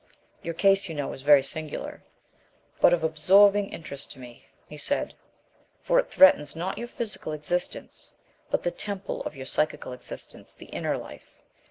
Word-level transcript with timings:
"Your 0.41 0.55
case, 0.55 0.89
you 0.89 0.95
know, 0.95 1.13
is 1.13 1.21
very 1.21 1.43
singular, 1.43 2.01
but 2.79 2.91
of 2.91 3.03
absorbing 3.03 3.69
interest 3.69 4.11
to 4.13 4.19
me," 4.19 4.47
he 4.67 4.75
said, 4.75 5.13
"for 5.79 5.99
it 5.99 6.09
threatens, 6.09 6.55
not 6.55 6.79
your 6.79 6.87
physical 6.87 7.33
existence, 7.33 8.13
but 8.49 8.63
the 8.63 8.71
temple 8.71 9.21
of 9.25 9.35
your 9.35 9.45
psychical 9.45 9.93
existence 9.93 10.55
the 10.55 10.65
inner 10.73 10.97
life. 10.97 11.35